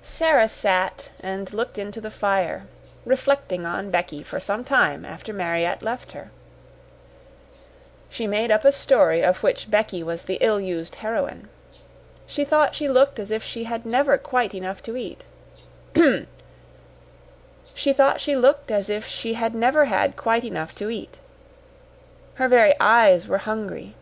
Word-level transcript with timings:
Sara 0.00 0.48
sat 0.48 1.10
and 1.20 1.52
looked 1.52 1.76
into 1.76 2.00
the 2.00 2.10
fire, 2.10 2.66
reflecting 3.04 3.66
on 3.66 3.90
Becky 3.90 4.22
for 4.22 4.40
some 4.40 4.64
time 4.64 5.04
after 5.04 5.30
Mariette 5.30 5.82
left 5.82 6.12
her. 6.12 6.30
She 8.08 8.26
made 8.26 8.50
up 8.50 8.64
a 8.64 8.72
story 8.72 9.22
of 9.22 9.42
which 9.42 9.70
Becky 9.70 10.02
was 10.02 10.22
the 10.24 10.38
ill 10.40 10.58
used 10.58 10.94
heroine. 10.94 11.50
She 12.26 12.46
thought 12.46 12.74
she 12.74 12.88
looked 12.88 13.18
as 13.18 13.30
if 13.30 13.42
she 13.44 13.64
had 13.64 13.84
never 13.84 14.12
had 14.16 14.22
quite 14.22 14.54
enough 14.54 14.82
to 14.84 14.96
eat. 14.96 15.24
Her 22.34 22.48
very 22.48 22.74
eyes 22.80 23.28
were 23.28 23.36
hungry. 23.44 23.94